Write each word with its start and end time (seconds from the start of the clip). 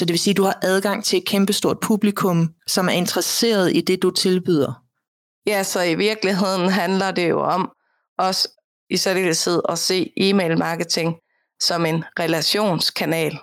Så 0.00 0.04
det 0.04 0.12
vil 0.12 0.18
sige, 0.18 0.32
at 0.32 0.36
du 0.36 0.42
har 0.42 0.58
adgang 0.62 1.04
til 1.04 1.16
et 1.16 1.26
kæmpestort 1.26 1.80
publikum, 1.80 2.54
som 2.66 2.88
er 2.88 2.92
interesseret 2.92 3.76
i 3.76 3.80
det, 3.80 4.02
du 4.02 4.10
tilbyder. 4.10 4.72
Ja, 5.46 5.62
så 5.62 5.82
i 5.82 5.94
virkeligheden 5.94 6.68
handler 6.68 7.10
det 7.10 7.28
jo 7.28 7.40
om 7.40 7.70
også 8.18 8.48
i 8.90 8.96
særdeleshed 8.96 9.62
at 9.68 9.78
se 9.78 10.12
e-mail 10.16 10.58
marketing 10.58 11.16
som 11.62 11.86
en 11.86 12.04
relationskanal. 12.18 13.38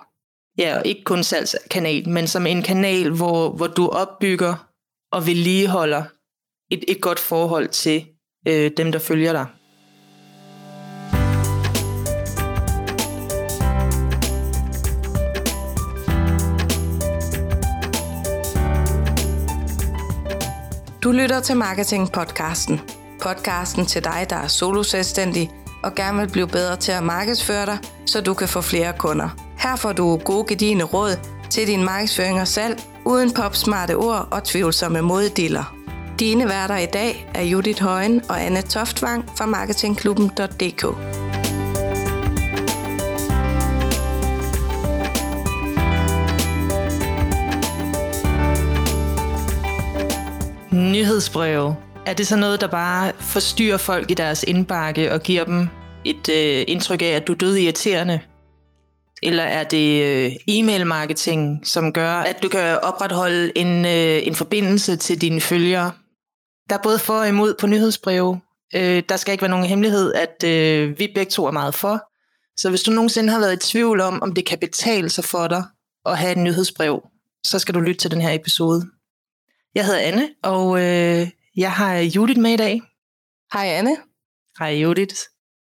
Ja, 0.58 0.78
og 0.78 0.86
ikke 0.86 1.04
kun 1.04 1.24
salgskanal, 1.24 2.08
men 2.08 2.28
som 2.28 2.46
en 2.46 2.62
kanal, 2.62 3.10
hvor, 3.10 3.50
hvor 3.50 3.66
du 3.66 3.88
opbygger 3.88 4.68
og 5.12 5.26
vedligeholder 5.26 6.04
et, 6.70 6.84
et 6.88 7.00
godt 7.00 7.18
forhold 7.18 7.68
til 7.68 8.06
øh, 8.48 8.70
dem, 8.76 8.92
der 8.92 8.98
følger 8.98 9.32
dig. 9.32 9.46
Du 21.08 21.12
lytter 21.12 21.40
til 21.40 21.56
Marketing 21.56 22.12
Podcasten. 22.12 22.80
Podcasten 23.22 23.86
til 23.86 24.04
dig, 24.04 24.26
der 24.30 24.36
er 24.36 24.46
solo 24.46 24.82
selvstændig 24.82 25.50
og 25.82 25.94
gerne 25.94 26.18
vil 26.18 26.30
blive 26.30 26.48
bedre 26.48 26.76
til 26.76 26.92
at 26.92 27.02
markedsføre 27.02 27.66
dig, 27.66 27.78
så 28.06 28.20
du 28.20 28.34
kan 28.34 28.48
få 28.48 28.60
flere 28.60 28.92
kunder. 28.98 29.28
Her 29.58 29.76
får 29.76 29.92
du 29.92 30.16
gode 30.16 30.44
gedigende 30.48 30.84
råd 30.84 31.18
til 31.50 31.66
din 31.66 31.84
markedsføring 31.84 32.40
og 32.40 32.48
salg, 32.48 32.82
uden 33.04 33.34
popsmarte 33.34 33.96
ord 33.96 34.28
og 34.30 34.44
tvivlsomme 34.44 35.00
moddiller. 35.00 35.76
Dine 36.18 36.48
værter 36.48 36.76
i 36.76 36.86
dag 36.86 37.30
er 37.34 37.42
Judith 37.42 37.82
Højen 37.82 38.22
og 38.28 38.42
Anne 38.42 38.62
Toftvang 38.62 39.24
fra 39.36 39.46
marketingklubben.dk. 39.46 40.84
Nyhedsbreve. 50.98 51.76
Er 52.06 52.14
det 52.14 52.26
så 52.26 52.36
noget, 52.36 52.60
der 52.60 52.66
bare 52.66 53.12
forstyrrer 53.20 53.76
folk 53.76 54.10
i 54.10 54.14
deres 54.14 54.42
indbakke 54.42 55.12
og 55.12 55.20
giver 55.20 55.44
dem 55.44 55.68
et 56.04 56.28
øh, 56.28 56.64
indtryk 56.68 57.02
af, 57.02 57.06
at 57.06 57.26
du 57.26 57.32
er 57.32 57.36
død 57.36 57.56
irriterende? 57.56 58.20
Eller 59.22 59.42
er 59.42 59.64
det 59.64 60.02
øh, 60.02 60.32
e-mail-marketing, 60.48 61.66
som 61.66 61.92
gør, 61.92 62.12
at 62.12 62.42
du 62.42 62.48
kan 62.48 62.78
opretholde 62.82 63.58
en, 63.58 63.84
øh, 63.84 64.26
en 64.26 64.34
forbindelse 64.34 64.96
til 64.96 65.20
dine 65.20 65.40
følgere? 65.40 65.92
Der 66.68 66.78
er 66.78 66.82
både 66.82 66.98
for 66.98 67.14
og 67.14 67.28
imod 67.28 67.54
på 67.60 67.66
nyhedsbreve. 67.66 68.40
Øh, 68.74 69.02
der 69.08 69.16
skal 69.16 69.32
ikke 69.32 69.42
være 69.42 69.50
nogen 69.50 69.66
hemmelighed, 69.66 70.14
at 70.14 70.44
øh, 70.44 70.98
vi 70.98 71.08
begge 71.14 71.30
to 71.30 71.46
er 71.46 71.50
meget 71.50 71.74
for. 71.74 72.10
Så 72.60 72.70
hvis 72.70 72.82
du 72.82 72.90
nogensinde 72.90 73.32
har 73.32 73.40
været 73.40 73.64
i 73.64 73.70
tvivl 73.70 74.00
om, 74.00 74.22
om 74.22 74.34
det 74.34 74.46
kan 74.46 74.58
betale 74.58 75.08
sig 75.08 75.24
for 75.24 75.48
dig 75.48 75.64
at 76.06 76.18
have 76.18 76.32
et 76.32 76.38
nyhedsbrev, 76.38 77.02
så 77.46 77.58
skal 77.58 77.74
du 77.74 77.80
lytte 77.80 78.00
til 78.00 78.10
den 78.10 78.20
her 78.20 78.32
episode. 78.32 78.97
Jeg 79.74 79.86
hedder 79.86 80.00
Anne, 80.00 80.28
og 80.42 80.78
øh, 80.80 81.28
jeg 81.56 81.72
har 81.72 81.94
Judith 81.96 82.40
med 82.40 82.50
i 82.50 82.56
dag. 82.56 82.82
Hej 83.52 83.66
Anne. 83.66 83.96
Hej 84.58 84.68
Judith. 84.68 85.14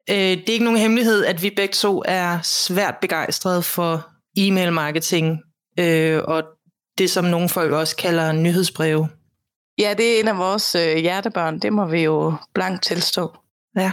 Øh, 0.10 0.16
det 0.16 0.50
er 0.50 0.54
ikke 0.54 0.66
nogen 0.66 0.80
hemmelighed, 0.80 1.26
at 1.26 1.44
vi 1.44 1.50
begge 1.56 1.74
to 1.74 2.04
er 2.06 2.40
svært 2.44 2.96
begejstrede 3.02 3.64
for 3.64 4.08
e-mail 4.38 4.74
marketing, 4.74 5.40
øh, 5.80 6.22
og 6.24 6.44
det 6.98 7.10
som 7.10 7.26
nogle 7.26 7.50
folk 7.50 7.72
også 7.72 7.96
kalder 7.96 8.32
nyhedsbreve. 8.32 9.10
Ja, 9.78 9.94
det 9.98 10.16
er 10.16 10.20
en 10.20 10.28
af 10.28 10.38
vores 10.38 10.76
øh, 10.76 10.98
hjertebørn, 10.98 11.60
det 11.60 11.74
må 11.74 11.86
vi 11.86 12.04
jo 12.04 12.34
blankt 12.54 12.84
tilstå. 12.84 13.38
Ja. 13.78 13.92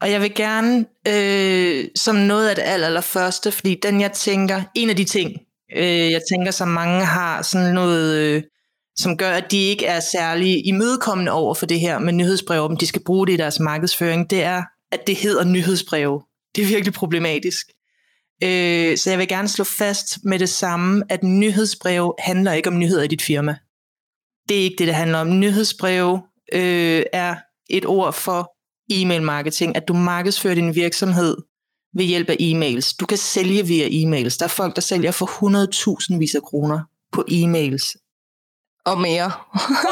Og 0.00 0.10
jeg 0.10 0.20
vil 0.20 0.34
gerne, 0.34 0.86
øh, 1.08 1.84
som 1.96 2.16
noget 2.16 2.48
af 2.48 2.54
det 2.54 2.62
aller, 2.62 2.86
aller 2.86 3.00
første, 3.00 3.52
fordi 3.52 3.80
den 3.82 4.00
jeg 4.00 4.12
tænker, 4.12 4.62
en 4.74 4.90
af 4.90 4.96
de 4.96 5.04
ting, 5.04 5.32
øh, 5.76 6.10
jeg 6.10 6.20
tænker, 6.32 6.50
som 6.50 6.68
mange 6.68 7.04
har 7.04 7.42
sådan 7.42 7.74
noget, 7.74 8.14
øh, 8.14 8.42
som 8.96 9.16
gør, 9.16 9.30
at 9.30 9.50
de 9.50 9.56
ikke 9.56 9.86
er 9.86 10.00
særlig 10.00 10.66
imødekommende 10.66 11.32
over 11.32 11.54
for 11.54 11.66
det 11.66 11.80
her 11.80 11.98
med 11.98 12.12
nyhedsbrev, 12.12 12.62
om 12.62 12.76
de 12.76 12.86
skal 12.86 13.02
bruge 13.04 13.26
det 13.26 13.32
i 13.32 13.36
deres 13.36 13.60
markedsføring, 13.60 14.30
det 14.30 14.42
er, 14.42 14.62
at 14.92 15.06
det 15.06 15.16
hedder 15.16 15.44
nyhedsbreve. 15.44 16.22
Det 16.56 16.62
er 16.62 16.66
virkelig 16.66 16.94
problematisk. 16.94 17.66
Øh, 18.42 18.96
så 18.96 19.10
jeg 19.10 19.18
vil 19.18 19.28
gerne 19.28 19.48
slå 19.48 19.64
fast 19.64 20.18
med 20.24 20.38
det 20.38 20.48
samme, 20.48 21.02
at 21.08 21.22
nyhedsbreve 21.22 22.14
handler 22.18 22.52
ikke 22.52 22.70
om 22.70 22.78
nyheder 22.78 23.02
i 23.02 23.06
dit 23.06 23.22
firma. 23.22 23.56
Det 24.48 24.58
er 24.58 24.62
ikke 24.62 24.76
det, 24.78 24.86
det 24.86 24.94
handler 24.94 25.18
om. 25.18 25.38
Nyhedsbreve 25.38 26.22
øh, 26.52 27.02
er 27.12 27.36
et 27.70 27.86
ord 27.86 28.12
for 28.12 28.54
e-mail 28.90 29.22
marketing, 29.22 29.76
at 29.76 29.88
du 29.88 29.94
markedsfører 29.94 30.54
din 30.54 30.74
virksomhed 30.74 31.36
ved 31.96 32.04
hjælp 32.04 32.30
af 32.30 32.36
e-mails. 32.40 32.96
Du 33.00 33.06
kan 33.06 33.18
sælge 33.18 33.66
via 33.66 33.86
e-mails. 33.86 34.38
Der 34.38 34.44
er 34.44 34.48
folk, 34.48 34.76
der 34.76 34.82
sælger 34.82 35.10
for 35.10 35.26
100.000 36.12 36.18
vis 36.18 36.34
af 36.34 36.42
kroner 36.42 36.80
på 37.12 37.24
e-mails. 37.30 38.03
Og 38.84 39.00
mere. 39.00 39.32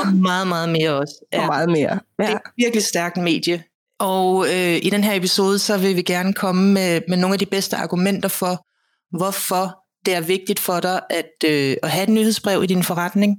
og 0.05 0.13
meget, 0.13 0.47
meget 0.47 0.69
mere 0.69 0.91
også. 0.91 1.15
Ja. 1.33 1.41
Og 1.41 1.47
meget 1.47 1.69
mere. 1.69 2.01
Ja. 2.19 2.25
Det 2.25 2.33
er 2.33 2.37
et 2.37 2.43
virkelig 2.57 2.85
stærkt 2.85 3.17
medie. 3.17 3.65
Og 3.99 4.47
øh, 4.47 4.77
i 4.83 4.91
den 4.91 5.05
her 5.05 5.15
episode, 5.15 5.59
så 5.59 5.79
vil 5.79 5.97
vi 5.97 6.03
gerne 6.03 6.33
komme 6.33 6.73
med, 6.73 7.01
med 7.09 7.17
nogle 7.17 7.35
af 7.35 7.39
de 7.39 7.47
bedste 7.47 7.77
argumenter 7.77 8.29
for, 8.29 8.67
hvorfor 9.17 9.79
det 10.07 10.15
er 10.15 10.21
vigtigt 10.21 10.61
for 10.61 10.81
dig 10.81 11.01
at, 11.11 11.31
øh, 11.45 11.77
at 11.83 11.91
have 11.91 12.03
et 12.03 12.09
nyhedsbrev 12.09 12.63
i 12.63 12.67
din 12.67 12.83
forretning, 12.83 13.37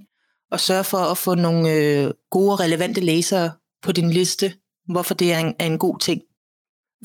og 0.51 0.59
sørge 0.59 0.83
for 0.83 0.97
at 0.97 1.17
få 1.17 1.35
nogle 1.35 1.71
øh, 1.71 2.11
gode 2.31 2.51
og 2.51 2.59
relevante 2.59 3.01
læsere 3.01 3.51
på 3.83 3.91
din 3.91 4.11
liste, 4.11 4.53
hvorfor 4.91 5.13
det 5.13 5.33
er 5.33 5.39
en, 5.39 5.53
er 5.59 5.65
en 5.65 5.77
god 5.77 5.99
ting. 5.99 6.21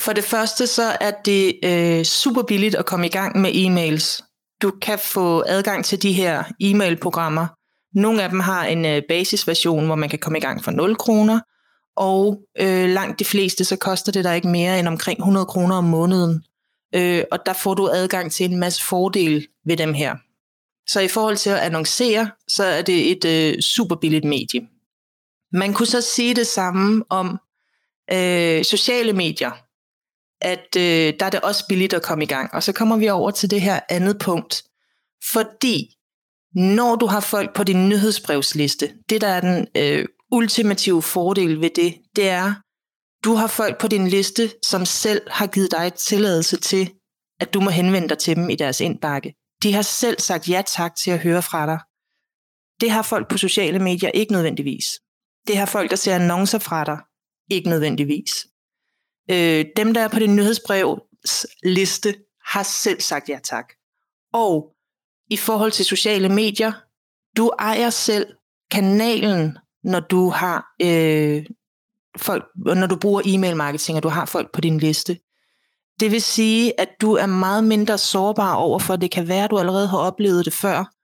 For 0.01 0.13
det 0.13 0.25
første 0.25 0.67
så 0.67 0.97
er 1.01 1.11
det 1.11 1.59
øh, 1.65 2.05
super 2.05 2.43
billigt 2.43 2.75
at 2.75 2.87
komme 2.87 3.07
i 3.07 3.11
gang 3.11 3.41
med 3.41 3.51
e-mails. 3.51 4.25
Du 4.63 4.73
kan 4.83 4.99
få 4.99 5.45
adgang 5.47 5.85
til 5.85 6.03
de 6.03 6.13
her 6.13 6.45
e-mail-programmer. 6.61 7.47
Nogle 7.99 8.23
af 8.23 8.31
dem 8.31 8.41
har 8.41 8.65
en 8.65 8.85
øh, 8.85 9.03
basisversion, 9.09 9.87
hvor 9.87 9.95
man 9.95 10.09
kan 10.09 10.19
komme 10.19 10.39
i 10.39 10.41
gang 10.41 10.65
for 10.65 10.71
0 10.71 10.97
kroner, 10.97 11.41
og 11.97 12.41
øh, 12.61 12.89
langt 12.89 13.19
de 13.19 13.25
fleste, 13.25 13.65
så 13.65 13.77
koster 13.77 14.13
det 14.13 14.25
der 14.25 14.33
ikke 14.33 14.49
mere 14.49 14.79
end 14.79 14.89
omkring 14.89 15.19
100 15.19 15.47
kroner 15.47 15.77
om 15.77 15.85
måneden. 15.85 16.45
Øh, 16.95 17.25
og 17.33 17.39
der 17.47 17.53
får 17.53 17.75
du 17.75 17.89
adgang 17.89 18.33
til 18.33 18.51
en 18.51 18.61
masse 18.61 18.85
fordele 18.85 19.47
ved 19.67 19.77
dem 19.77 19.95
her. 19.95 20.17
Så 20.87 21.01
i 21.01 21.09
forhold 21.09 21.37
til 21.37 21.51
at 21.51 21.59
annoncere, 21.59 22.31
så 22.49 22.65
er 22.65 22.83
det 22.83 23.11
et 23.11 23.25
øh, 23.25 23.61
super 23.61 23.97
billigt 23.97 24.25
medie. 24.25 24.69
Man 25.53 25.75
kunne 25.75 25.87
så 25.87 26.01
sige 26.01 26.35
det 26.35 26.47
samme 26.47 27.05
om 27.11 27.39
øh, 28.13 28.65
sociale 28.65 29.13
medier, 29.13 29.51
at 30.41 30.77
øh, 30.77 31.15
der 31.21 31.27
er 31.27 31.31
det 31.31 31.41
også 31.41 31.65
billigt 31.69 31.95
at 31.95 32.03
komme 32.03 32.25
i 32.25 32.27
gang. 32.27 32.55
Og 32.55 32.63
så 32.63 32.73
kommer 32.73 32.97
vi 32.97 33.09
over 33.09 33.31
til 33.31 33.51
det 33.51 33.61
her 33.61 33.81
andet 33.89 34.19
punkt. 34.19 34.63
Fordi 35.33 35.98
når 36.55 36.97
du 36.97 37.07
har 37.07 37.21
folk 37.21 37.55
på 37.55 37.65
din 37.65 37.89
nyhedsbrevsliste, 37.89 38.95
det 39.09 39.21
der 39.21 39.29
er 39.29 39.41
den 39.41 39.67
øh, 39.77 40.07
ultimative 40.33 41.03
fordel 41.03 41.61
ved 41.61 41.71
det, 41.71 41.95
det 42.17 42.29
er, 42.29 42.55
du 43.25 43.35
har 43.35 43.47
folk 43.47 43.81
på 43.81 43.89
din 43.89 44.09
liste, 44.09 44.51
som 44.65 44.85
selv 44.85 45.23
har 45.31 45.47
givet 45.47 45.71
dig 45.71 45.93
tilladelse 45.95 46.57
til, 46.57 46.93
at 47.41 47.55
du 47.55 47.61
må 47.61 47.71
henvende 47.71 48.09
dig 48.09 48.19
til 48.19 48.37
dem 48.37 48.51
i 48.51 48.55
deres 48.55 48.81
indbakke. 48.81 49.35
De 49.63 49.73
har 49.73 49.83
selv 49.83 50.21
sagt 50.21 50.49
ja 50.49 50.63
tak 50.67 50.97
til 50.97 51.11
at 51.11 51.19
høre 51.19 51.43
fra 51.43 51.67
dig. 51.67 51.79
Det 52.81 52.91
har 52.91 53.03
folk 53.03 53.31
på 53.31 53.39
sociale 53.39 53.79
medier 53.79 54.11
ikke 54.11 54.33
nødvendigvis. 54.33 54.87
Det 55.47 55.57
har 55.57 55.67
folk, 55.67 55.91
der 55.91 55.97
ser 55.97 56.15
annoncer 56.15 56.59
fra 56.59 56.85
dig, 56.85 56.99
ikke 57.51 57.69
nødvendigvis. 57.69 58.31
Øh, 59.31 59.65
dem, 59.77 59.95
der 59.95 60.01
er 60.01 60.09
på 60.09 60.19
din 60.19 60.37
nyhedsbrevs 60.37 61.47
liste, 61.63 62.15
har 62.45 62.63
selv 62.63 63.01
sagt 63.01 63.29
ja 63.29 63.39
tak. 63.45 63.73
Og 64.33 64.75
i 65.31 65.37
forhold 65.37 65.73
til 65.73 65.85
sociale 65.85 66.29
medier, 66.29 66.73
du 67.37 67.51
ejer 67.59 67.91
selv 67.91 68.27
kanalen, 68.71 69.59
når 69.85 70.01
du 70.01 70.29
har 70.31 70.67
øh, 70.83 71.47
folk, 72.17 72.45
når 72.57 72.87
du 72.87 72.97
bruger 72.97 73.23
e-mail 73.25 73.57
marketing, 73.57 73.97
og 73.97 74.03
du 74.03 74.09
har 74.09 74.25
folk 74.25 74.53
på 74.53 74.61
din 74.61 74.79
liste. 74.79 75.19
Det 76.01 76.11
vil 76.11 76.23
sige, 76.23 76.81
at 76.81 76.89
du 77.01 77.13
er 77.13 77.27
meget 77.27 77.65
mindre 77.65 77.99
sårbar 77.99 78.55
over 78.55 78.79
for, 78.79 78.97
det 78.97 79.11
kan 79.11 79.29
være, 79.29 79.45
at 79.45 79.51
du 79.51 79.59
allerede 79.59 79.89
har 79.89 79.99
oplevet 79.99 80.45
det 80.45 80.53
før. 80.53 80.95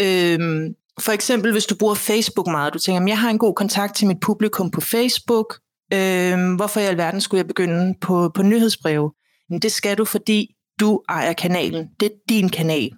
Øhm, 0.00 0.74
for 1.00 1.12
eksempel, 1.12 1.52
hvis 1.52 1.66
du 1.66 1.74
bruger 1.76 1.94
Facebook 1.94 2.46
meget, 2.46 2.74
du 2.74 2.78
tænker, 2.78 3.02
jeg 3.06 3.18
har 3.18 3.30
en 3.30 3.38
god 3.38 3.54
kontakt 3.54 3.96
til 3.96 4.06
mit 4.06 4.20
publikum 4.20 4.70
på 4.70 4.80
Facebook, 4.80 5.58
øhm, 5.92 6.54
hvorfor 6.54 6.80
i 6.80 6.84
alverden 6.84 7.20
skulle 7.20 7.38
jeg 7.38 7.46
begynde 7.46 7.94
på, 8.00 8.30
på 8.34 8.42
nyhedsbreve? 8.42 9.12
Men 9.50 9.58
det 9.58 9.72
skal 9.72 9.98
du, 9.98 10.04
fordi 10.04 10.54
du 10.80 11.02
ejer 11.08 11.32
kanalen. 11.32 11.88
Det 12.00 12.06
er 12.06 12.16
din 12.28 12.48
kanal. 12.48 12.90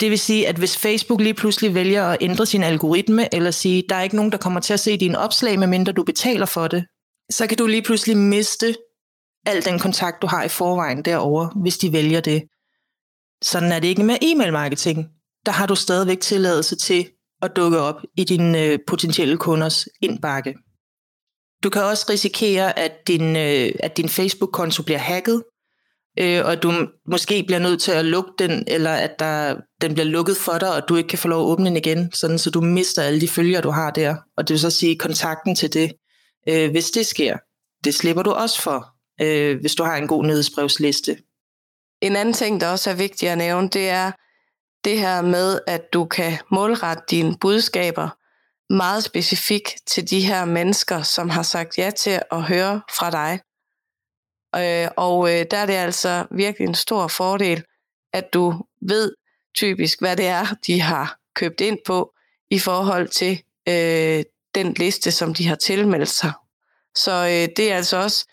Det 0.00 0.10
vil 0.10 0.18
sige, 0.18 0.48
at 0.48 0.56
hvis 0.58 0.78
Facebook 0.78 1.20
lige 1.20 1.34
pludselig 1.34 1.74
vælger 1.74 2.04
at 2.04 2.18
ændre 2.20 2.46
sin 2.46 2.62
algoritme, 2.62 3.34
eller 3.34 3.50
sige, 3.50 3.84
der 3.88 3.94
er 3.94 4.02
ikke 4.02 4.16
nogen, 4.16 4.32
der 4.32 4.38
kommer 4.38 4.60
til 4.60 4.72
at 4.72 4.80
se 4.80 4.96
dine 4.96 5.18
opslag, 5.18 5.58
medmindre 5.58 5.92
du 5.92 6.04
betaler 6.04 6.46
for 6.46 6.68
det, 6.68 6.84
så 7.30 7.46
kan 7.46 7.58
du 7.58 7.66
lige 7.66 7.82
pludselig 7.82 8.16
miste 8.16 8.74
al 9.46 9.64
den 9.64 9.78
kontakt, 9.78 10.22
du 10.22 10.26
har 10.26 10.44
i 10.44 10.48
forvejen 10.48 11.04
derovre, 11.04 11.52
hvis 11.62 11.78
de 11.78 11.92
vælger 11.92 12.20
det. 12.20 12.42
Sådan 13.42 13.72
er 13.72 13.78
det 13.80 13.88
ikke 13.88 14.04
med 14.04 14.16
e-mail 14.22 14.52
marketing. 14.52 15.06
Der 15.46 15.52
har 15.52 15.66
du 15.66 15.74
stadigvæk 15.74 16.20
tilladelse 16.20 16.76
til 16.76 17.10
at 17.42 17.56
dukke 17.56 17.78
op 17.78 18.00
i 18.16 18.24
dine 18.24 18.64
øh, 18.64 18.78
potentielle 18.86 19.36
kunders 19.36 19.88
indbakke. 20.02 20.54
Du 21.62 21.70
kan 21.70 21.82
også 21.82 22.06
risikere, 22.10 22.78
at 22.78 22.92
din, 23.06 23.36
øh, 23.36 23.72
at 23.80 23.96
din 23.96 24.08
Facebook-konto 24.08 24.82
bliver 24.82 24.98
hacket, 24.98 25.42
øh, 26.20 26.44
og 26.44 26.62
du 26.62 26.72
måske 27.10 27.44
bliver 27.46 27.58
nødt 27.58 27.80
til 27.82 27.92
at 27.92 28.04
lukke 28.04 28.30
den, 28.38 28.64
eller 28.66 28.92
at 28.92 29.18
der, 29.18 29.56
den 29.80 29.94
bliver 29.94 30.06
lukket 30.06 30.36
for 30.36 30.58
dig, 30.58 30.74
og 30.74 30.88
du 30.88 30.96
ikke 30.96 31.08
kan 31.08 31.18
få 31.18 31.28
lov 31.28 31.40
at 31.40 31.46
åbne 31.52 31.66
den 31.66 31.76
igen, 31.76 32.12
sådan 32.12 32.38
så 32.38 32.50
du 32.50 32.60
mister 32.60 33.02
alle 33.02 33.20
de 33.20 33.28
følger, 33.28 33.60
du 33.60 33.70
har 33.70 33.90
der. 33.90 34.16
Og 34.36 34.48
det 34.48 34.54
vil 34.54 34.60
så 34.60 34.70
sige 34.70 34.98
kontakten 34.98 35.54
til 35.54 35.72
det, 35.72 35.92
øh, 36.48 36.70
hvis 36.70 36.90
det 36.90 37.06
sker. 37.06 37.36
Det 37.84 37.94
slipper 37.94 38.22
du 38.22 38.30
også 38.30 38.62
for, 38.62 38.86
øh, 39.20 39.60
hvis 39.60 39.74
du 39.74 39.82
har 39.82 39.96
en 39.96 40.06
god 40.06 40.24
nyhedsbrevsliste. 40.24 41.16
En 42.02 42.16
anden 42.16 42.34
ting, 42.34 42.60
der 42.60 42.68
også 42.68 42.90
er 42.90 42.94
vigtig 42.94 43.28
at 43.28 43.38
nævne, 43.38 43.68
det 43.68 43.88
er 43.88 44.12
det 44.84 44.98
her 44.98 45.22
med, 45.22 45.60
at 45.66 45.82
du 45.92 46.04
kan 46.04 46.38
målrette 46.50 47.02
dine 47.10 47.36
budskaber 47.40 48.08
meget 48.74 49.04
specifikt 49.04 49.74
til 49.86 50.10
de 50.10 50.20
her 50.20 50.44
mennesker, 50.44 51.02
som 51.02 51.30
har 51.30 51.42
sagt 51.42 51.78
ja 51.78 51.90
til 51.90 52.20
at 52.32 52.42
høre 52.42 52.80
fra 52.98 53.10
dig. 53.10 53.40
Øh, 54.56 54.88
og 54.96 55.30
øh, 55.30 55.46
der 55.50 55.56
er 55.56 55.66
det 55.66 55.72
altså 55.72 56.26
virkelig 56.30 56.68
en 56.68 56.74
stor 56.74 57.08
fordel, 57.08 57.64
at 58.12 58.32
du 58.32 58.64
ved 58.80 59.14
typisk, 59.54 60.00
hvad 60.00 60.16
det 60.16 60.26
er, 60.26 60.46
de 60.66 60.80
har 60.80 61.18
købt 61.34 61.60
ind 61.60 61.78
på 61.86 62.14
i 62.50 62.58
forhold 62.58 63.08
til 63.08 63.42
øh, 63.68 64.24
den 64.54 64.74
liste, 64.74 65.10
som 65.12 65.34
de 65.34 65.46
har 65.46 65.56
tilmeldt 65.56 66.08
sig. 66.08 66.32
Så 66.94 67.12
øh, 67.12 67.56
det 67.56 67.72
er 67.72 67.76
altså 67.76 67.96
også 67.96 68.26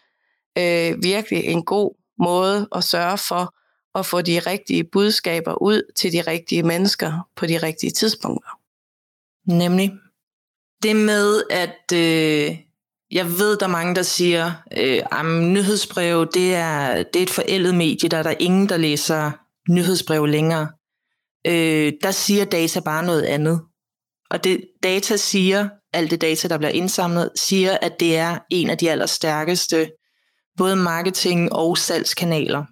øh, 0.58 1.04
virkelig 1.04 1.44
en 1.46 1.64
god 1.64 1.96
måde 2.18 2.68
at 2.76 2.84
sørge 2.84 3.18
for 3.18 3.56
at 4.00 4.06
få 4.06 4.22
de 4.22 4.40
rigtige 4.40 4.84
budskaber 4.84 5.62
ud 5.62 5.92
til 5.96 6.12
de 6.14 6.22
rigtige 6.22 6.64
mennesker 6.64 7.30
på 7.36 7.46
de 7.46 7.58
rigtige 7.58 7.92
tidspunkter. 7.92 8.50
Nemlig 9.46 9.92
det 10.84 10.96
med, 10.96 11.44
at 11.50 11.92
øh, 11.94 12.58
jeg 13.12 13.26
ved, 13.26 13.58
der 13.58 13.66
er 13.66 13.70
mange, 13.70 13.96
der 13.96 14.04
siger, 14.04 14.52
øh, 14.78 15.02
at 15.12 15.26
nyhedsbrev, 15.26 16.28
det 16.34 16.56
er, 16.56 17.04
det 17.04 17.16
er 17.16 17.24
et 17.24 17.30
forældet 17.30 17.76
medie, 17.76 18.10
der 18.10 18.18
er 18.18 18.24
der 18.24 18.34
ingen, 18.40 18.70
der 18.70 18.78
læser 18.78 19.32
nyhedsbrev 19.70 20.26
længere. 20.26 20.68
Øh, 21.48 21.94
der 22.04 22.12
siger 22.12 22.46
data 22.46 22.80
bare 22.80 23.06
noget 23.06 23.24
andet. 23.24 23.62
Og 24.30 24.44
det 24.44 24.62
data 24.84 25.18
siger, 25.18 25.70
alt 25.94 26.12
det 26.12 26.22
data, 26.22 26.48
der 26.48 26.58
bliver 26.58 26.72
indsamlet, 26.72 27.30
siger, 27.36 27.78
at 27.82 28.00
det 28.00 28.18
er 28.18 28.38
en 28.52 28.70
af 28.70 28.78
de 28.78 28.92
allerstærkeste 28.92 29.92
både 30.58 30.76
marketing- 30.76 31.54
og 31.54 31.78
salgskanaler. 31.78 32.66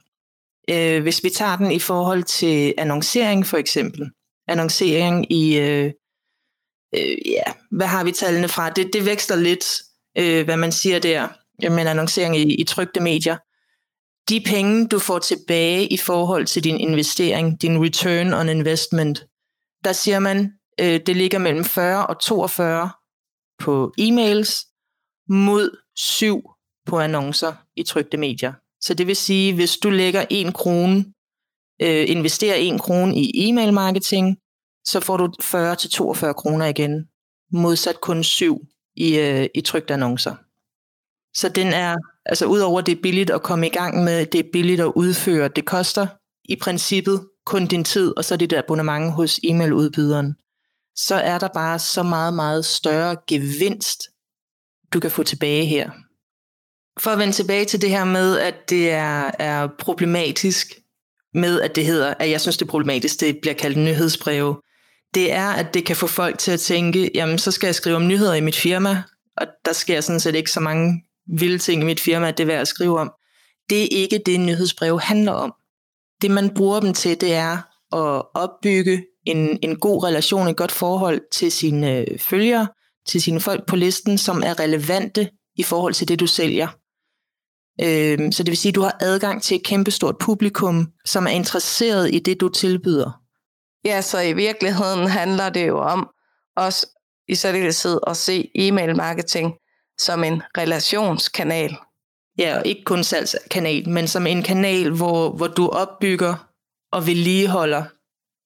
Øh, 0.69 1.01
hvis 1.01 1.23
vi 1.23 1.29
tager 1.29 1.57
den 1.57 1.71
i 1.71 1.79
forhold 1.79 2.23
til 2.23 2.73
annoncering 2.77 3.45
for 3.45 3.57
eksempel, 3.57 4.09
annoncering 4.47 5.31
i, 5.31 5.57
øh, 5.57 5.91
øh, 6.95 7.17
ja, 7.25 7.43
hvad 7.71 7.87
har 7.87 8.03
vi 8.03 8.11
tallene 8.11 8.47
fra? 8.47 8.69
Det, 8.69 8.93
det 8.93 9.05
vækster 9.05 9.35
lidt, 9.35 9.65
øh, 10.17 10.45
hvad 10.45 10.57
man 10.57 10.71
siger 10.71 10.99
der, 10.99 11.27
men 11.69 11.87
annoncering 11.87 12.37
i, 12.37 12.55
i 12.55 12.63
trygte 12.63 12.99
medier. 12.99 13.37
De 14.29 14.41
penge, 14.45 14.87
du 14.87 14.99
får 14.99 15.19
tilbage 15.19 15.87
i 15.87 15.97
forhold 15.97 16.45
til 16.45 16.63
din 16.63 16.79
investering, 16.79 17.61
din 17.61 17.83
return 17.83 18.33
on 18.33 18.49
investment, 18.49 19.25
der 19.83 19.93
siger 19.93 20.19
man, 20.19 20.53
øh, 20.79 20.99
det 21.05 21.17
ligger 21.17 21.39
mellem 21.39 21.63
40 21.63 22.07
og 22.07 22.21
42 22.21 22.89
på 23.59 23.93
e-mails 24.01 24.69
mod 25.29 25.77
7 25.95 26.49
på 26.85 26.99
annoncer 26.99 27.53
i 27.75 27.83
trygte 27.83 28.17
medier. 28.17 28.53
Så 28.81 28.93
det 28.93 29.07
vil 29.07 29.15
sige, 29.15 29.55
hvis 29.55 29.77
du 29.77 29.89
lægger 29.89 30.25
en 30.29 30.51
krone, 30.51 31.05
øh, 31.81 32.09
investerer 32.09 32.55
en 32.55 32.79
krone 32.79 33.15
i 33.15 33.31
e-mail 33.49 33.73
marketing, 33.73 34.37
så 34.85 34.99
får 34.99 35.17
du 35.17 35.33
40 35.41 35.75
til 35.75 35.89
42 35.89 36.33
kroner 36.33 36.65
igen, 36.65 37.07
modsat 37.51 38.01
kun 38.01 38.23
7 38.23 38.67
i, 38.95 39.19
øh, 39.19 39.47
i 39.55 39.61
trygt 39.61 39.91
annoncer. 39.91 40.35
Så 41.35 41.49
den 41.49 41.67
er, 41.67 41.95
altså 42.25 42.45
udover 42.45 42.81
det 42.81 42.91
er 42.91 43.01
billigt 43.01 43.29
at 43.29 43.43
komme 43.43 43.67
i 43.67 43.69
gang 43.69 44.03
med, 44.03 44.25
det 44.25 44.39
er 44.39 44.49
billigt 44.53 44.81
at 44.81 44.91
udføre, 44.95 45.47
det 45.47 45.65
koster 45.65 46.07
i 46.45 46.55
princippet 46.55 47.27
kun 47.45 47.65
din 47.65 47.83
tid, 47.83 48.17
og 48.17 48.25
så 48.25 48.37
dit 48.37 48.53
abonnement 48.53 49.11
hos 49.11 49.39
e-mailudbyderen, 49.43 50.33
så 50.95 51.15
er 51.15 51.39
der 51.39 51.47
bare 51.53 51.79
så 51.79 52.03
meget, 52.03 52.33
meget 52.33 52.65
større 52.65 53.17
gevinst, 53.27 54.03
du 54.93 54.99
kan 54.99 55.11
få 55.11 55.23
tilbage 55.23 55.65
her. 55.65 55.91
For 56.99 57.11
at 57.11 57.19
vende 57.19 57.33
tilbage 57.33 57.65
til 57.65 57.81
det 57.81 57.89
her 57.89 58.05
med, 58.05 58.39
at 58.39 58.69
det 58.69 58.91
er, 58.91 59.31
er 59.39 59.67
problematisk 59.79 60.79
med, 61.33 61.61
at 61.61 61.75
det 61.75 61.85
hedder, 61.85 62.13
at 62.19 62.29
jeg 62.29 62.41
synes, 62.41 62.57
det 62.57 62.65
er 62.65 62.69
problematisk, 62.69 63.19
det 63.19 63.37
bliver 63.41 63.53
kaldt 63.53 63.77
nyhedsbreve, 63.77 64.55
det 65.13 65.31
er, 65.31 65.49
at 65.49 65.73
det 65.73 65.85
kan 65.85 65.95
få 65.95 66.07
folk 66.07 66.39
til 66.39 66.51
at 66.51 66.59
tænke, 66.59 67.11
jamen 67.15 67.37
så 67.37 67.51
skal 67.51 67.67
jeg 67.67 67.75
skrive 67.75 67.95
om 67.95 68.07
nyheder 68.07 68.33
i 68.33 68.41
mit 68.41 68.55
firma, 68.55 69.03
og 69.37 69.47
der 69.65 69.73
sker 69.73 70.01
sådan 70.01 70.19
set 70.19 70.35
ikke 70.35 70.51
så 70.51 70.59
mange 70.59 71.03
vilde 71.27 71.57
ting 71.57 71.81
i 71.81 71.85
mit 71.85 71.99
firma, 71.99 72.27
at 72.27 72.37
det 72.37 72.43
er 72.43 72.47
værd 72.47 72.61
at 72.61 72.67
skrive 72.67 72.99
om. 72.99 73.11
Det 73.69 73.83
er 73.83 73.87
ikke 73.91 74.21
det, 74.25 74.39
nyhedsbrev 74.39 74.99
handler 74.99 75.31
om. 75.31 75.53
Det 76.21 76.31
man 76.31 76.53
bruger 76.55 76.79
dem 76.79 76.93
til, 76.93 77.21
det 77.21 77.33
er 77.33 77.57
at 77.95 78.21
opbygge 78.33 79.05
en, 79.25 79.59
en 79.61 79.79
god 79.79 80.03
relation, 80.03 80.47
et 80.47 80.57
godt 80.57 80.71
forhold 80.71 81.21
til 81.31 81.51
sine 81.51 81.97
øh, 81.97 82.19
følgere, 82.19 82.67
til 83.07 83.21
sine 83.21 83.39
folk 83.39 83.67
på 83.67 83.75
listen, 83.75 84.17
som 84.17 84.43
er 84.45 84.59
relevante 84.59 85.29
i 85.55 85.63
forhold 85.63 85.93
til 85.93 86.07
det, 86.07 86.19
du 86.19 86.27
sælger. 86.27 86.67
Øh, 87.81 88.31
så 88.31 88.43
det 88.43 88.47
vil 88.47 88.57
sige, 88.57 88.69
at 88.69 88.75
du 88.75 88.81
har 88.81 88.97
adgang 88.99 89.43
til 89.43 89.55
et 89.57 89.63
kæmpestort 89.63 90.17
publikum, 90.17 90.91
som 91.05 91.25
er 91.25 91.31
interesseret 91.31 92.13
i 92.13 92.19
det, 92.19 92.41
du 92.41 92.49
tilbyder. 92.49 93.22
Ja, 93.85 94.01
så 94.01 94.19
i 94.19 94.33
virkeligheden 94.33 95.07
handler 95.07 95.49
det 95.49 95.67
jo 95.67 95.79
om 95.79 96.09
også 96.55 96.87
i 97.27 97.35
særdeleshed 97.35 97.99
at 98.07 98.17
se 98.17 98.51
e-mail 98.55 98.95
marketing 98.95 99.53
som 99.99 100.23
en 100.23 100.41
relationskanal. 100.57 101.77
Ja, 102.37 102.57
og 102.57 102.65
ikke 102.65 102.83
kun 102.83 103.03
salgskanal, 103.03 103.89
men 103.89 104.07
som 104.07 104.27
en 104.27 104.43
kanal, 104.43 104.91
hvor, 104.91 105.29
hvor 105.31 105.47
du 105.47 105.67
opbygger 105.67 106.49
og 106.91 107.07
vedligeholder 107.07 107.83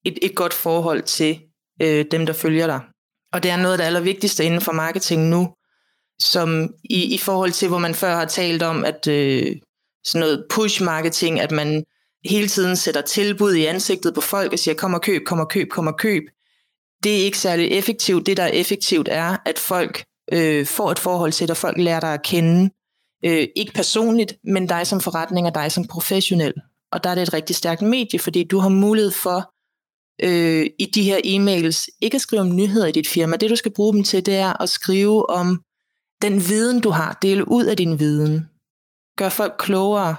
et, 0.06 0.20
et 0.22 0.36
godt 0.36 0.54
forhold 0.54 1.02
til 1.02 1.40
øh, 1.82 2.06
dem, 2.12 2.26
der 2.26 2.34
følger 2.34 2.68
dig. 2.68 2.80
Og 3.34 3.44
det 3.44 3.52
er 3.52 3.58
noget 3.58 3.72
af 3.72 3.78
det 3.78 3.86
allervigtigste 3.86 4.44
inden 4.44 4.62
for 4.62 4.72
marketing 4.72 5.30
nu, 5.30 5.54
som 6.20 6.74
i, 6.84 7.14
i 7.14 7.18
forhold 7.18 7.52
til, 7.52 7.68
hvor 7.68 7.78
man 7.78 7.96
før 7.96 8.16
har 8.16 8.26
talt 8.26 8.64
om, 8.64 8.86
at 8.86 9.08
øh, 9.08 9.56
sådan 10.06 10.20
noget 10.20 10.46
push-marketing, 10.50 11.40
at 11.40 11.52
man 11.52 11.84
hele 12.26 12.48
tiden 12.48 12.76
sætter 12.76 13.02
tilbud 13.02 13.54
i 13.54 13.66
ansigtet 13.66 14.14
på 14.14 14.22
folk 14.22 14.54
og 14.54 14.60
siger, 14.60 14.76
kom 14.76 14.94
og 14.94 15.02
køb, 15.02 15.26
kom 15.26 15.40
og 15.40 15.50
køb, 15.50 15.70
kom 15.70 15.88
og 15.88 15.98
køb. 15.98 16.24
Det 17.04 17.20
er 17.20 17.26
ikke 17.26 17.38
særlig 17.38 17.72
effektivt. 17.72 18.26
Det, 18.26 18.38
der 18.38 18.44
er 18.44 18.48
effektivt, 18.48 19.08
er, 19.12 19.38
at 19.46 19.60
folk 19.60 20.04
øh, 20.32 20.66
får 20.66 20.92
et 20.92 21.00
forhold 21.00 21.32
til 21.32 21.48
dig, 21.48 21.58
folk 21.58 21.78
lærer 21.78 22.00
dig 22.00 22.14
at 22.14 22.24
kende. 22.24 22.70
Øh, 23.26 23.48
ikke 23.56 23.74
personligt, 23.74 24.38
men 24.44 24.68
dig 24.68 24.88
som 24.88 25.02
forretning 25.02 25.48
og 25.48 25.56
dig 25.56 25.72
som 25.72 25.88
professionel. 25.88 26.54
Og 26.92 27.04
der 27.04 27.10
er 27.10 27.16
det 27.16 27.22
et 27.22 27.34
rigtig 27.34 27.56
stærkt 27.56 27.82
medie, 27.82 28.20
fordi 28.20 28.44
du 28.44 28.60
har 28.60 28.70
mulighed 28.70 29.12
for 29.12 29.54
øh, 30.24 30.66
i 30.80 30.86
de 30.86 31.04
her 31.04 31.18
e-mails 31.18 31.88
ikke 32.02 32.16
at 32.16 32.22
skrive 32.22 32.42
om 32.42 32.56
nyheder 32.56 32.88
i 32.88 32.92
dit 32.92 33.08
firma. 33.08 33.36
Det 33.36 33.50
du 33.50 33.56
skal 33.56 33.74
bruge 33.74 33.94
dem 33.94 34.04
til, 34.04 34.26
det 34.26 34.36
er 34.36 34.62
at 34.62 34.70
skrive 34.70 35.30
om 35.30 35.62
den 36.22 36.48
viden, 36.48 36.82
du 36.82 36.90
har. 36.90 37.18
Dele 37.22 37.52
ud 37.52 37.66
af 37.66 37.78
din 37.78 38.00
viden. 38.00 38.50
Gør 39.18 39.30
folk 39.30 39.56
klogere. 39.60 40.16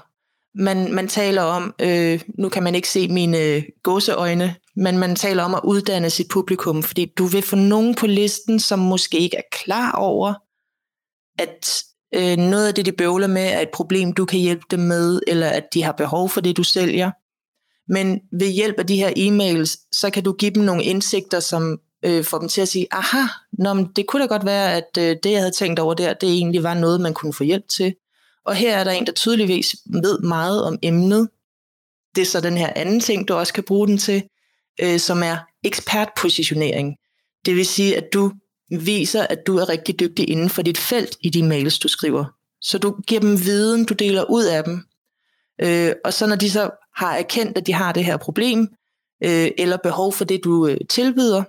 Man, 0.54 0.94
man 0.94 1.08
taler 1.08 1.42
om, 1.42 1.74
øh, 1.80 2.20
nu 2.38 2.48
kan 2.48 2.62
man 2.62 2.74
ikke 2.74 2.88
se 2.88 3.08
mine 3.08 3.38
øh, 3.38 3.62
gåseøjne, 3.82 4.54
men 4.76 4.98
man 4.98 5.16
taler 5.16 5.42
om 5.42 5.54
at 5.54 5.60
uddanne 5.64 6.10
sit 6.10 6.28
publikum, 6.30 6.82
fordi 6.82 7.12
du 7.18 7.26
vil 7.26 7.42
få 7.42 7.56
nogen 7.56 7.94
på 7.94 8.06
listen, 8.06 8.60
som 8.60 8.78
måske 8.78 9.18
ikke 9.18 9.36
er 9.36 9.42
klar 9.52 9.92
over, 9.92 10.34
at 11.38 11.82
øh, 12.14 12.36
noget 12.36 12.68
af 12.68 12.74
det, 12.74 12.86
de 12.86 12.92
bøvler 12.92 13.26
med, 13.26 13.42
er 13.42 13.60
et 13.60 13.70
problem, 13.74 14.12
du 14.12 14.24
kan 14.24 14.38
hjælpe 14.40 14.64
dem 14.70 14.80
med, 14.80 15.20
eller 15.26 15.48
at 15.48 15.64
de 15.74 15.82
har 15.82 15.92
behov 15.92 16.28
for 16.28 16.40
det, 16.40 16.56
du 16.56 16.62
sælger. 16.62 17.10
Men 17.92 18.20
ved 18.32 18.48
hjælp 18.48 18.78
af 18.78 18.86
de 18.86 18.96
her 18.96 19.08
e-mails, 19.08 19.88
så 19.92 20.10
kan 20.10 20.24
du 20.24 20.32
give 20.32 20.50
dem 20.50 20.62
nogle 20.62 20.84
indsigter, 20.84 21.40
som 21.40 21.80
øh, 22.04 22.24
får 22.24 22.38
dem 22.38 22.48
til 22.48 22.60
at 22.60 22.68
sige, 22.68 22.86
aha, 22.90 23.26
nå, 23.52 23.74
men 23.74 23.88
det 23.96 24.06
kunne 24.06 24.22
da 24.22 24.26
godt 24.26 24.44
være, 24.44 24.76
at 24.76 24.98
øh, 24.98 25.16
det, 25.22 25.30
jeg 25.30 25.38
havde 25.38 25.50
tænkt 25.50 25.78
over 25.80 25.94
der, 25.94 26.14
det 26.14 26.28
egentlig 26.28 26.62
var 26.62 26.74
noget, 26.74 27.00
man 27.00 27.14
kunne 27.14 27.32
få 27.32 27.44
hjælp 27.44 27.68
til. 27.68 27.94
Og 28.48 28.54
her 28.54 28.76
er 28.76 28.84
der 28.84 28.90
en, 28.90 29.06
der 29.06 29.12
tydeligvis 29.12 29.76
ved 29.86 30.18
meget 30.18 30.64
om 30.64 30.78
emnet. 30.82 31.28
Det 32.14 32.22
er 32.22 32.26
så 32.26 32.40
den 32.40 32.58
her 32.58 32.72
anden 32.76 33.00
ting, 33.00 33.28
du 33.28 33.34
også 33.34 33.52
kan 33.52 33.64
bruge 33.64 33.88
den 33.88 33.98
til, 33.98 34.22
øh, 34.82 34.98
som 34.98 35.22
er 35.22 35.36
ekspertpositionering. 35.64 36.96
Det 37.46 37.56
vil 37.56 37.66
sige, 37.66 37.96
at 37.96 38.12
du 38.12 38.32
viser, 38.70 39.22
at 39.22 39.38
du 39.46 39.56
er 39.56 39.68
rigtig 39.68 40.00
dygtig 40.00 40.30
inden 40.30 40.50
for 40.50 40.62
dit 40.62 40.78
felt 40.78 41.16
i 41.20 41.30
de 41.30 41.42
mails, 41.42 41.78
du 41.78 41.88
skriver. 41.88 42.24
Så 42.60 42.78
du 42.78 42.96
giver 43.06 43.20
dem 43.20 43.44
viden, 43.44 43.84
du 43.84 43.94
deler 43.94 44.30
ud 44.30 44.44
af 44.44 44.64
dem. 44.64 44.84
Øh, 45.62 45.92
og 46.04 46.12
så 46.14 46.26
når 46.26 46.36
de 46.36 46.50
så 46.50 46.70
har 46.96 47.16
erkendt, 47.16 47.58
at 47.58 47.66
de 47.66 47.72
har 47.72 47.92
det 47.92 48.04
her 48.04 48.16
problem, 48.16 48.68
øh, 49.24 49.50
eller 49.58 49.76
behov 49.76 50.12
for 50.12 50.24
det, 50.24 50.44
du 50.44 50.66
øh, 50.66 50.78
tilbyder, 50.88 51.42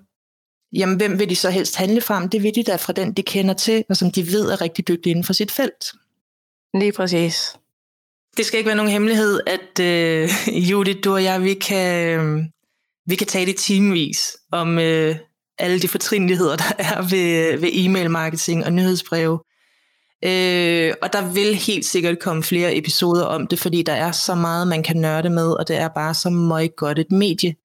jamen 0.74 0.98
hvem 0.98 1.20
vil 1.20 1.30
de 1.30 1.36
så 1.36 1.50
helst 1.50 1.76
handle 1.76 2.02
frem? 2.02 2.30
Det 2.30 2.44
vil 2.44 2.56
de 2.56 2.64
da 2.64 2.76
fra 2.76 2.94
den, 2.94 3.14
de 3.14 3.24
kender 3.24 3.54
til, 3.54 3.84
og 3.90 3.98
som 3.98 4.12
de 4.12 4.28
ved 4.32 4.52
er 4.52 4.62
rigtig 4.62 4.88
dygtig 4.88 5.10
inden 5.10 5.24
for 5.24 5.34
sit 5.34 5.52
felt. 5.52 5.86
Lige 6.74 6.92
præcis. 6.92 7.56
Det 8.38 8.46
skal 8.46 8.58
ikke 8.58 8.68
være 8.68 8.76
nogen 8.76 8.92
hemmelighed, 8.92 9.40
at 9.48 9.80
øh, 9.80 10.30
Judith, 10.70 11.00
du 11.04 11.14
og 11.14 11.24
jeg, 11.24 11.44
vi 11.44 11.54
kan, 11.54 12.20
øh, 12.20 12.44
vi 13.06 13.16
kan 13.16 13.28
tale 13.28 13.52
i 13.52 13.56
timevis 13.56 14.38
om 14.52 14.80
øh, 14.80 15.16
alle 15.58 15.80
de 15.80 15.88
fortrinligheder, 15.88 16.56
der 16.56 16.72
er 16.78 17.02
ved, 17.02 17.58
ved 17.58 17.70
e-mail 17.74 18.12
marketing 18.12 18.66
og 18.66 18.74
nyhedsbreve. 18.74 19.40
Øh, 20.26 20.94
og 21.02 21.14
der 21.14 21.34
vil 21.34 21.56
helt 21.56 21.86
sikkert 21.86 22.20
komme 22.20 22.44
flere 22.44 22.78
episoder 22.78 23.26
om 23.26 23.48
det, 23.48 23.60
fordi 23.60 23.82
der 23.82 23.94
er 23.94 24.12
så 24.12 24.36
meget, 24.36 24.68
man 24.68 24.84
kan 24.84 24.98
nørde 24.98 25.30
med, 25.30 25.52
og 25.52 25.68
det 25.68 25.78
er 25.78 25.88
bare 25.88 26.14
så 26.14 26.30
meget 26.30 26.76
godt 26.76 27.00
et 27.00 27.12
medie. 27.12 27.56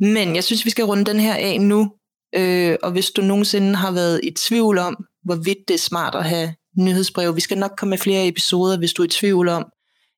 Men 0.00 0.34
jeg 0.34 0.44
synes, 0.44 0.64
vi 0.64 0.70
skal 0.70 0.84
runde 0.84 1.04
den 1.04 1.20
her 1.20 1.34
af 1.34 1.60
nu, 1.60 1.92
øh, 2.34 2.76
og 2.82 2.92
hvis 2.92 3.10
du 3.10 3.22
nogensinde 3.22 3.74
har 3.74 3.90
været 3.90 4.20
i 4.22 4.30
tvivl 4.30 4.78
om, 4.78 5.04
hvorvidt 5.24 5.58
det 5.68 5.74
er 5.74 5.78
smart 5.78 6.14
at 6.14 6.24
have 6.24 6.54
nyhedsbrev, 6.78 7.36
vi 7.36 7.40
skal 7.40 7.58
nok 7.58 7.72
komme 7.76 7.90
med 7.90 7.98
flere 7.98 8.28
episoder, 8.28 8.78
hvis 8.78 8.92
du 8.92 9.02
er 9.02 9.06
i 9.06 9.08
tvivl 9.08 9.48
om, 9.48 9.66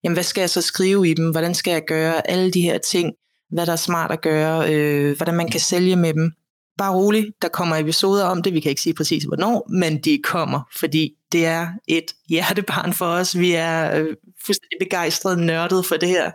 jamen 0.05 0.15
hvad 0.15 0.25
skal 0.25 0.41
jeg 0.41 0.51
så 0.51 0.63
skrive 0.63 1.09
i 1.09 1.15
dem, 1.15 1.31
hvordan 1.31 1.55
skal 1.55 1.71
jeg 1.71 1.83
gøre 1.87 2.31
alle 2.31 2.51
de 2.51 2.61
her 2.61 2.79
ting, 2.79 3.13
hvad 3.51 3.67
der 3.67 3.73
er 3.73 3.77
smart 3.77 4.11
at 4.11 4.21
gøre, 4.21 4.75
øh, 4.75 5.17
hvordan 5.17 5.35
man 5.35 5.51
kan 5.51 5.61
sælge 5.61 5.97
med 5.97 6.15
dem. 6.15 6.33
Bare 6.79 6.95
rolig, 6.95 7.27
der 7.43 7.49
kommer 7.49 7.77
episoder 7.77 8.25
om 8.25 8.43
det, 8.43 8.55
vi 8.55 8.61
kan 8.61 8.71
ikke 8.71 8.83
sige 8.83 8.95
præcis 8.95 9.25
hvornår, 9.25 9.67
men 9.71 9.99
de 9.99 10.21
kommer, 10.25 10.61
fordi 10.79 11.11
det 11.33 11.47
er 11.47 11.69
et 11.89 12.15
hjertebarn 12.29 12.93
for 12.93 13.07
os. 13.07 13.39
Vi 13.39 13.53
er 13.53 14.01
øh, 14.01 14.17
fuldstændig 14.47 14.79
begejstrede 14.81 15.47
nørdet 15.47 15.87
for 15.87 15.97
det 15.97 16.09
her. 16.09 16.31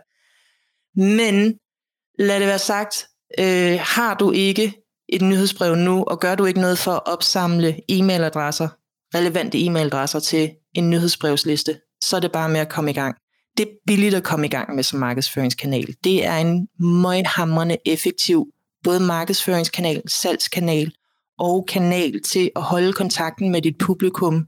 Men 1.00 1.54
lad 2.18 2.40
det 2.40 2.48
være 2.48 2.58
sagt, 2.58 3.06
øh, 3.38 3.78
har 3.80 4.14
du 4.14 4.30
ikke 4.30 4.74
et 5.08 5.22
nyhedsbrev 5.22 5.76
nu, 5.76 6.04
og 6.04 6.20
gør 6.20 6.34
du 6.34 6.44
ikke 6.44 6.60
noget 6.60 6.78
for 6.78 6.90
at 6.90 7.06
opsamle 7.06 7.80
e-mailadresser, 7.92 8.68
relevante 9.14 9.58
e-mailadresser 9.58 10.20
til 10.20 10.50
en 10.74 10.90
nyhedsbrevsliste, 10.90 11.76
så 12.04 12.16
er 12.16 12.20
det 12.20 12.32
bare 12.32 12.48
med 12.48 12.60
at 12.60 12.68
komme 12.68 12.90
i 12.90 12.94
gang. 12.94 13.16
Det 13.56 13.68
er 13.68 13.72
billigt 13.86 14.14
at 14.14 14.22
komme 14.22 14.46
i 14.46 14.50
gang 14.50 14.74
med 14.74 14.82
som 14.82 14.98
markedsføringskanal. 14.98 15.94
Det 16.04 16.26
er 16.26 16.36
en 16.36 16.68
møghamrende 16.78 17.76
effektiv 17.86 18.46
både 18.84 19.00
markedsføringskanal, 19.00 20.02
salgskanal 20.06 20.92
og 21.38 21.66
kanal 21.68 22.22
til 22.22 22.50
at 22.56 22.62
holde 22.62 22.92
kontakten 22.92 23.50
med 23.50 23.62
dit 23.62 23.78
publikum. 23.78 24.46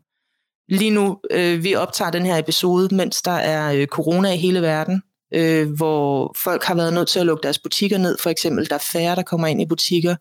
Lige 0.68 0.90
nu, 0.90 1.18
øh, 1.30 1.64
vi 1.64 1.74
optager 1.74 2.10
den 2.10 2.26
her 2.26 2.38
episode, 2.38 2.94
mens 2.94 3.22
der 3.22 3.30
er 3.30 3.72
øh, 3.72 3.86
corona 3.86 4.32
i 4.32 4.36
hele 4.36 4.62
verden, 4.62 5.02
øh, 5.34 5.70
hvor 5.76 6.36
folk 6.44 6.64
har 6.64 6.74
været 6.74 6.94
nødt 6.94 7.08
til 7.08 7.20
at 7.20 7.26
lukke 7.26 7.42
deres 7.42 7.58
butikker 7.58 7.98
ned, 7.98 8.18
for 8.18 8.30
eksempel. 8.30 8.68
Der 8.68 8.74
er 8.74 8.86
færre, 8.92 9.16
der 9.16 9.22
kommer 9.22 9.46
ind 9.46 9.62
i 9.62 9.66
butikker. 9.66 10.16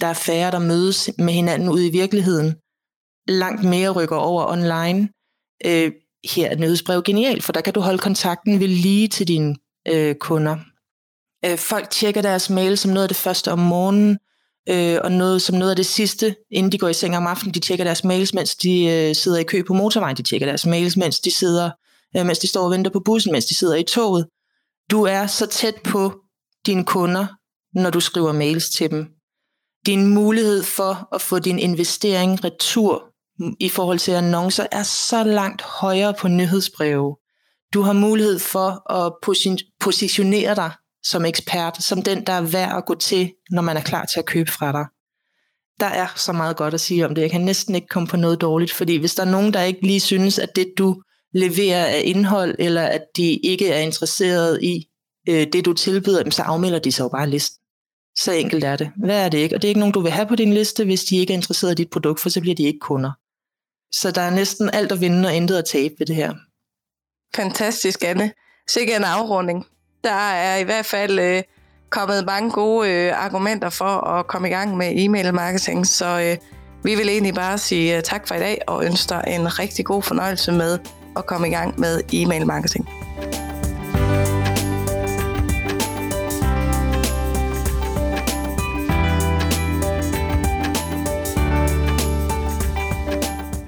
Der 0.00 0.06
er 0.06 0.14
færre, 0.14 0.50
der 0.50 0.58
mødes 0.58 1.10
med 1.18 1.32
hinanden 1.32 1.68
ude 1.68 1.86
i 1.86 1.90
virkeligheden. 1.90 2.54
Langt 3.28 3.64
mere 3.64 3.90
rykker 3.90 4.16
over 4.16 4.46
online. 4.46 5.08
Øh, 5.64 5.92
her 6.34 6.50
er 6.50 6.56
nyhedsbrev 6.56 7.02
genialt, 7.02 7.44
for 7.44 7.52
der 7.52 7.60
kan 7.60 7.72
du 7.72 7.80
holde 7.80 7.98
kontakten 7.98 8.60
ved 8.60 8.68
lige 8.68 9.08
til 9.08 9.28
dine 9.28 9.56
øh, 9.88 10.14
kunder. 10.14 10.56
Øh, 11.44 11.58
folk 11.58 11.90
tjekker 11.90 12.22
deres 12.22 12.50
mail 12.50 12.78
som 12.78 12.90
noget 12.90 13.04
af 13.04 13.08
det 13.08 13.16
første 13.16 13.52
om 13.52 13.58
morgenen, 13.58 14.18
øh, 14.68 14.98
og 15.04 15.12
noget 15.12 15.42
som 15.42 15.58
noget 15.58 15.70
af 15.70 15.76
det 15.76 15.86
sidste, 15.86 16.36
inden 16.50 16.72
de 16.72 16.78
går 16.78 16.88
i 16.88 16.94
seng 16.94 17.16
om 17.16 17.26
aftenen. 17.26 17.54
De 17.54 17.60
tjekker 17.60 17.84
deres 17.84 18.04
mails, 18.04 18.34
mens 18.34 18.56
de 18.56 18.84
øh, 18.84 19.14
sidder 19.14 19.38
i 19.38 19.44
kø 19.44 19.62
på 19.62 19.74
motorvejen. 19.74 20.16
De 20.16 20.22
tjekker 20.22 20.46
deres 20.46 20.66
mails, 20.66 20.96
mens 20.96 21.20
de 21.20 21.30
sidder, 21.30 21.70
øh, 22.16 22.26
mens 22.26 22.38
de 22.38 22.46
står 22.46 22.64
og 22.64 22.70
venter 22.70 22.90
på 22.90 23.00
bussen, 23.00 23.32
mens 23.32 23.46
de 23.46 23.54
sidder 23.54 23.74
i 23.74 23.82
toget. 23.82 24.26
Du 24.90 25.02
er 25.02 25.26
så 25.26 25.46
tæt 25.46 25.74
på 25.84 26.20
dine 26.66 26.84
kunder, 26.84 27.26
når 27.74 27.90
du 27.90 28.00
skriver 28.00 28.32
mails 28.32 28.70
til 28.70 28.90
dem. 28.90 29.08
Din 29.86 30.06
mulighed 30.14 30.62
for 30.62 31.14
at 31.14 31.20
få 31.20 31.38
din 31.38 31.58
investering 31.58 32.44
retur 32.44 33.13
i 33.60 33.68
forhold 33.68 33.98
til 33.98 34.12
annoncer 34.12 34.66
er 34.72 34.82
så 34.82 35.24
langt 35.24 35.62
højere 35.62 36.14
på 36.14 36.28
nyhedsbreve. 36.28 37.16
Du 37.74 37.82
har 37.82 37.92
mulighed 37.92 38.38
for 38.38 38.92
at 38.92 39.12
positionere 39.80 40.54
dig 40.54 40.70
som 41.02 41.24
ekspert, 41.24 41.82
som 41.82 42.02
den, 42.02 42.26
der 42.26 42.32
er 42.32 42.40
værd 42.40 42.76
at 42.76 42.86
gå 42.86 42.94
til, 42.94 43.32
når 43.50 43.62
man 43.62 43.76
er 43.76 43.80
klar 43.80 44.04
til 44.04 44.18
at 44.18 44.26
købe 44.26 44.50
fra 44.50 44.72
dig. 44.72 44.84
Der 45.80 45.86
er 45.86 46.06
så 46.16 46.32
meget 46.32 46.56
godt 46.56 46.74
at 46.74 46.80
sige 46.80 47.06
om 47.06 47.14
det. 47.14 47.22
Jeg 47.22 47.30
kan 47.30 47.40
næsten 47.40 47.74
ikke 47.74 47.88
komme 47.88 48.06
på 48.06 48.16
noget 48.16 48.40
dårligt, 48.40 48.72
fordi 48.72 48.96
hvis 48.96 49.14
der 49.14 49.22
er 49.22 49.30
nogen, 49.30 49.52
der 49.52 49.62
ikke 49.62 49.86
lige 49.86 50.00
synes, 50.00 50.38
at 50.38 50.56
det 50.56 50.72
du 50.78 51.02
leverer 51.34 51.86
af 51.86 52.02
indhold, 52.04 52.54
eller 52.58 52.82
at 52.82 53.02
de 53.16 53.32
ikke 53.32 53.68
er 53.68 53.80
interesseret 53.80 54.62
i 54.62 54.86
øh, 55.28 55.46
det, 55.52 55.64
du 55.64 55.72
tilbyder, 55.72 56.30
så 56.30 56.42
afmelder 56.42 56.78
de 56.78 56.92
sig 56.92 57.04
jo 57.04 57.08
bare 57.08 57.30
listen. 57.30 57.60
Så 58.16 58.32
enkelt 58.32 58.64
er 58.64 58.76
det. 58.76 58.90
Hvad 58.96 59.24
er 59.24 59.28
det 59.28 59.38
ikke? 59.38 59.54
Og 59.54 59.62
det 59.62 59.68
er 59.68 59.70
ikke 59.70 59.80
nogen, 59.80 59.92
du 59.92 60.00
vil 60.00 60.12
have 60.12 60.26
på 60.26 60.36
din 60.36 60.52
liste, 60.52 60.84
hvis 60.84 61.04
de 61.04 61.16
ikke 61.16 61.32
er 61.32 61.36
interesseret 61.36 61.72
i 61.72 61.74
dit 61.74 61.90
produkt, 61.90 62.20
for 62.20 62.28
så 62.28 62.40
bliver 62.40 62.54
de 62.54 62.62
ikke 62.62 62.78
kunder. 62.78 63.10
Så 64.00 64.10
der 64.10 64.20
er 64.20 64.30
næsten 64.30 64.70
alt 64.72 64.92
at 64.92 65.00
vinde 65.00 65.28
og 65.28 65.34
intet 65.34 65.56
at 65.56 65.64
tabe 65.64 65.94
ved 65.98 66.06
det 66.06 66.16
her. 66.16 66.34
Fantastisk, 67.36 68.04
Anne. 68.04 68.32
Sikke 68.68 68.96
en 68.96 69.04
afrunding. 69.04 69.66
Der 70.04 70.30
er 70.30 70.56
i 70.56 70.62
hvert 70.62 70.86
fald 70.86 71.18
øh, 71.18 71.42
kommet 71.90 72.26
mange 72.26 72.50
gode 72.50 72.90
øh, 72.90 73.24
argumenter 73.24 73.70
for 73.70 74.06
at 74.06 74.26
komme 74.26 74.48
i 74.48 74.50
gang 74.50 74.76
med 74.76 74.92
e-mail 74.96 75.34
marketing, 75.34 75.86
så 75.86 76.20
øh, 76.20 76.36
vi 76.84 76.94
vil 76.94 77.08
egentlig 77.08 77.34
bare 77.34 77.58
sige 77.58 77.96
øh, 77.96 78.02
tak 78.02 78.28
for 78.28 78.34
i 78.34 78.38
dag 78.38 78.58
og 78.66 78.84
ønsker 78.84 79.20
en 79.20 79.58
rigtig 79.58 79.84
god 79.84 80.02
fornøjelse 80.02 80.52
med 80.52 80.78
at 81.16 81.26
komme 81.26 81.48
i 81.48 81.50
gang 81.50 81.80
med 81.80 82.00
e-mail 82.12 82.46
marketing. 82.46 83.03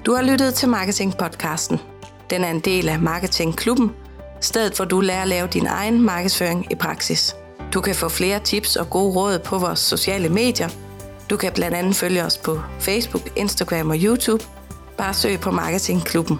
Du 0.07 0.13
har 0.13 0.21
lyttet 0.21 0.53
til 0.53 0.69
Marketing 0.69 1.17
Podcasten. 1.17 1.79
Den 2.29 2.43
er 2.43 2.51
en 2.51 2.59
del 2.59 2.89
af 2.89 2.99
Marketing 2.99 3.57
Klubben, 3.57 3.91
stedet 4.41 4.75
hvor 4.75 4.85
du 4.85 4.99
lærer 4.99 5.21
at 5.21 5.27
lave 5.27 5.47
din 5.47 5.65
egen 5.65 6.01
markedsføring 6.01 6.71
i 6.71 6.75
praksis. 6.75 7.35
Du 7.73 7.81
kan 7.81 7.95
få 7.95 8.09
flere 8.09 8.39
tips 8.39 8.75
og 8.75 8.89
gode 8.89 9.15
råd 9.15 9.39
på 9.39 9.57
vores 9.57 9.79
sociale 9.79 10.29
medier. 10.29 10.69
Du 11.29 11.37
kan 11.37 11.51
blandt 11.51 11.77
andet 11.77 11.95
følge 11.95 12.23
os 12.23 12.37
på 12.37 12.61
Facebook, 12.79 13.29
Instagram 13.35 13.89
og 13.89 13.97
YouTube. 13.99 14.43
Bare 14.97 15.13
søg 15.13 15.39
på 15.39 15.51
Marketing 15.51 16.03
Klubben. 16.03 16.39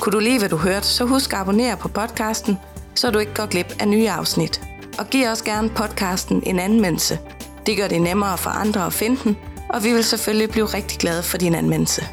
Kunne 0.00 0.12
du 0.12 0.18
lide, 0.18 0.38
hvad 0.38 0.48
du 0.48 0.56
hørte, 0.56 0.86
så 0.86 1.04
husk 1.04 1.32
at 1.32 1.38
abonnere 1.38 1.76
på 1.76 1.88
podcasten, 1.88 2.58
så 2.94 3.10
du 3.10 3.18
ikke 3.18 3.34
går 3.34 3.46
glip 3.46 3.76
af 3.80 3.88
nye 3.88 4.10
afsnit. 4.10 4.60
Og 4.98 5.06
giv 5.10 5.28
også 5.30 5.44
gerne 5.44 5.68
podcasten 5.68 6.42
en 6.46 6.58
anmeldelse. 6.58 7.18
Det 7.66 7.76
gør 7.76 7.88
det 7.88 8.02
nemmere 8.02 8.38
for 8.38 8.50
andre 8.50 8.86
at 8.86 8.92
finde 8.92 9.20
den, 9.24 9.36
og 9.68 9.84
vi 9.84 9.92
vil 9.92 10.04
selvfølgelig 10.04 10.50
blive 10.50 10.66
rigtig 10.66 10.98
glade 10.98 11.22
for 11.22 11.38
din 11.38 11.54
anmeldelse. 11.54 12.08